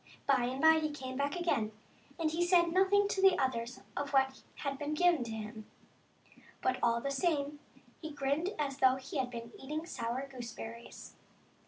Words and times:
By 0.25 0.45
and 0.45 0.59
by 0.59 0.79
he 0.79 0.89
came 0.89 1.15
back 1.15 1.35
again, 1.35 1.73
but 2.17 2.31
he 2.31 2.43
said 2.43 2.71
nothing 2.73 3.07
to 3.09 3.21
the 3.21 3.37
others 3.37 3.81
of 3.95 4.13
what 4.13 4.41
had 4.55 4.79
been 4.79 4.95
given 4.95 5.23
to 5.25 5.29
him; 5.31 5.67
but 6.59 6.79
all 6.81 6.99
the 7.01 7.11
same 7.11 7.59
he 8.01 8.09
grinned 8.09 8.49
as 8.57 8.79
though 8.79 8.95
he 8.95 9.17
had 9.17 9.29
been 9.29 9.51
eating 9.59 9.85
sour 9.85 10.27
gooseberries. 10.27 11.17